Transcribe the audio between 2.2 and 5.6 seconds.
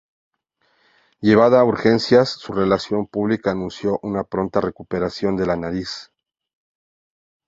su relaciones públicas anunció una pronta recuperación de la